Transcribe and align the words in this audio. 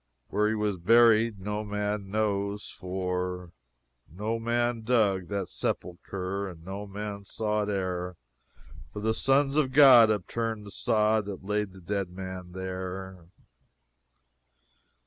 Where 0.29 0.49
he 0.49 0.55
was 0.55 0.77
buried 0.77 1.39
no 1.39 1.63
man 1.63 2.09
knows 2.09 2.67
for 2.71 3.51
"no 4.11 4.39
man 4.39 4.81
dug 4.81 5.27
that 5.27 5.47
sepulchre, 5.47 6.49
And 6.49 6.65
no 6.65 6.87
man 6.87 7.23
saw 7.23 7.61
it 7.61 7.69
e'er 7.69 8.17
For 8.91 8.99
the 8.99 9.13
Sons 9.13 9.55
of 9.57 9.71
God 9.71 10.09
upturned 10.09 10.65
the 10.65 10.71
sod 10.71 11.27
And 11.27 11.43
laid 11.43 11.71
the 11.73 11.81
dead 11.81 12.09
man 12.09 12.53
there!" 12.53 13.27